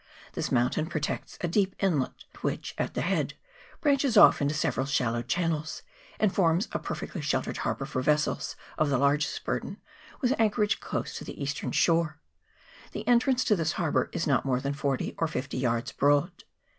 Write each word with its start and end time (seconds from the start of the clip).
This 0.33 0.51
mountain 0.51 0.87
protects 0.87 1.37
a 1.41 1.47
deep 1.47 1.75
inlet, 1.77 2.25
which, 2.41 2.73
at 2.79 2.95
the 2.95 3.01
head, 3.03 3.35
branches 3.81 4.17
off 4.17 4.41
into 4.41 4.55
several 4.55 4.87
shallow 4.87 5.21
channels, 5.21 5.83
and 6.19 6.33
forms 6.33 6.67
a 6.71 6.79
perfectly 6.79 7.21
sheltered 7.21 7.57
harbour 7.57 7.85
for 7.85 8.01
vessels 8.01 8.55
of 8.79 8.89
the 8.89 8.97
largest 8.97 9.43
burden, 9.43 9.79
with 10.19 10.33
anchorage 10.39 10.79
close 10.79 11.15
to 11.19 11.23
the 11.23 11.39
eastern 11.39 11.71
shore: 11.71 12.17
the 12.93 13.07
entrance 13.07 13.43
to 13.43 13.55
this 13.55 13.73
harbour 13.73 14.09
is 14.11 14.25
not 14.25 14.43
more 14.43 14.59
than 14.59 14.73
forty 14.73 15.13
or 15.19 15.27
fifty 15.27 15.57
yards 15.59 15.91
broad. 15.91 16.45